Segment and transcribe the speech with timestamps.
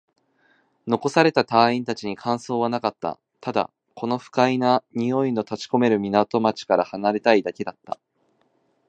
[0.87, 3.19] 残された隊員達に感想はなかった。
[3.39, 7.99] ただ、早くこの不快な臭いの立ち込める港町から離れたいだけだった。